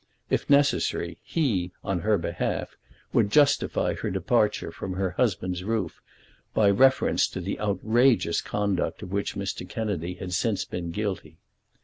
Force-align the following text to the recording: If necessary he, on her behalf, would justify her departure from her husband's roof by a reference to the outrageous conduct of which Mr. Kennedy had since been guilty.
If 0.31 0.49
necessary 0.49 1.19
he, 1.21 1.73
on 1.83 1.99
her 1.99 2.17
behalf, 2.17 2.75
would 3.13 3.29
justify 3.29 3.93
her 3.93 4.09
departure 4.09 4.71
from 4.71 4.93
her 4.93 5.11
husband's 5.11 5.63
roof 5.63 6.01
by 6.55 6.69
a 6.69 6.73
reference 6.73 7.27
to 7.27 7.39
the 7.39 7.59
outrageous 7.59 8.41
conduct 8.41 9.03
of 9.03 9.11
which 9.11 9.35
Mr. 9.35 9.69
Kennedy 9.69 10.15
had 10.15 10.33
since 10.33 10.65
been 10.65 10.89
guilty. 10.89 11.37